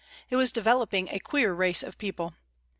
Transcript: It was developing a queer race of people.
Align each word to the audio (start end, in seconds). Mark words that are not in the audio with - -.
It 0.31 0.35
was 0.35 0.51
developing 0.51 1.09
a 1.09 1.19
queer 1.19 1.53
race 1.53 1.83
of 1.83 1.99
people. 1.99 2.33